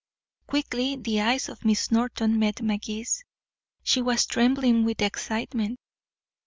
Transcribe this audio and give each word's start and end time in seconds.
Quickly 0.47 0.95
the 0.95 1.21
eyes 1.21 1.47
of 1.47 1.63
Miss 1.63 1.91
Norton 1.91 2.39
met 2.39 2.63
Magee's. 2.63 3.23
She 3.83 4.01
was 4.01 4.25
trembling 4.25 4.83
with 4.83 4.99
excitement. 4.99 5.79